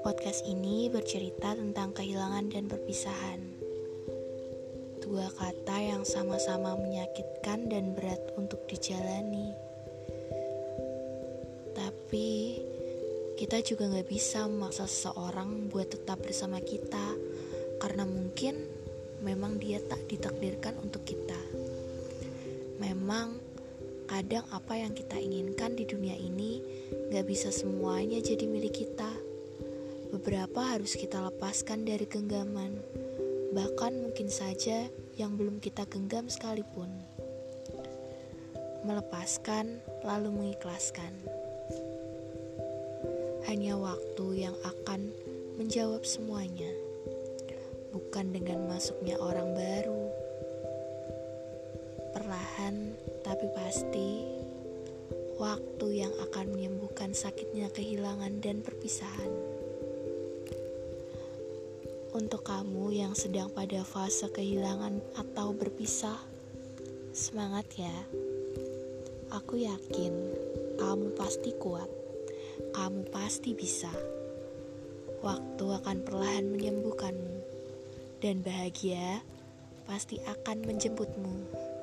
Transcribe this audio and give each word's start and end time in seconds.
Podcast 0.00 0.48
ini 0.48 0.88
bercerita 0.88 1.52
tentang 1.52 1.92
kehilangan 1.92 2.48
dan 2.48 2.64
perpisahan. 2.64 3.36
Dua 5.04 5.28
kata 5.28 5.76
yang 5.84 6.08
sama-sama 6.08 6.80
menyakitkan 6.80 7.68
dan 7.68 7.92
berat 7.92 8.24
untuk 8.40 8.64
dijalani. 8.72 9.52
Tapi 11.76 12.28
kita 13.36 13.60
juga 13.60 13.92
gak 14.00 14.08
bisa 14.08 14.48
memaksa 14.48 14.88
seseorang 14.88 15.68
buat 15.68 15.92
tetap 15.92 16.24
bersama 16.24 16.56
kita 16.64 17.12
karena 17.84 18.08
mungkin 18.08 18.64
memang 19.20 19.60
dia 19.60 19.76
tak 19.84 20.08
ditakdirkan 20.08 20.80
untuk 20.80 21.04
kita. 21.04 21.36
Memang 22.80 23.47
kadang 24.08 24.42
apa 24.48 24.74
yang 24.80 24.96
kita 24.96 25.20
inginkan 25.20 25.76
di 25.76 25.84
dunia 25.84 26.16
ini 26.16 26.64
gak 27.12 27.28
bisa 27.28 27.52
semuanya 27.52 28.18
jadi 28.24 28.48
milik 28.48 28.82
kita. 28.82 29.12
Beberapa 30.08 30.64
harus 30.64 30.96
kita 30.96 31.20
lepaskan 31.28 31.84
dari 31.84 32.08
genggaman, 32.08 32.80
bahkan 33.52 33.92
mungkin 34.00 34.32
saja 34.32 34.88
yang 35.20 35.36
belum 35.36 35.60
kita 35.60 35.84
genggam 35.84 36.32
sekalipun. 36.32 36.88
Melepaskan 38.88 39.84
lalu 40.00 40.32
mengikhlaskan 40.32 41.12
hanya 43.44 43.76
waktu 43.76 44.48
yang 44.48 44.56
akan 44.64 45.12
menjawab 45.60 46.08
semuanya, 46.08 46.72
bukan 47.92 48.32
dengan 48.32 48.64
masuknya 48.64 49.20
orang 49.20 49.52
baru. 49.52 50.27
Tapi 53.38 53.54
pasti, 53.54 54.26
waktu 55.38 56.02
yang 56.02 56.10
akan 56.26 56.58
menyembuhkan 56.58 57.14
sakitnya 57.14 57.70
kehilangan 57.70 58.42
dan 58.42 58.66
perpisahan. 58.66 59.30
Untuk 62.18 62.42
kamu 62.42 62.98
yang 62.98 63.14
sedang 63.14 63.46
pada 63.54 63.86
fase 63.86 64.26
kehilangan 64.34 64.98
atau 65.22 65.54
berpisah, 65.54 66.18
semangat 67.14 67.70
ya! 67.78 67.94
Aku 69.30 69.54
yakin 69.54 70.34
kamu 70.82 71.14
pasti 71.14 71.54
kuat 71.62 71.86
kamu 72.74 73.06
pasti 73.14 73.54
bisa. 73.54 73.94
Waktu 75.22 75.62
akan 75.62 76.02
perlahan 76.02 76.50
menyembuhkanmu, 76.58 77.38
dan 78.18 78.42
bahagia 78.42 79.22
pasti 79.86 80.18
akan 80.26 80.66
menjemputmu. 80.66 81.77